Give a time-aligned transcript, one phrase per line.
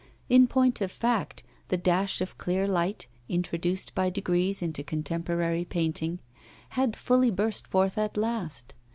[0.29, 6.17] In point of fact, the dash of clear light, introduced by degrees into contemporary painting,
[6.69, 8.73] had fully burst forth at last.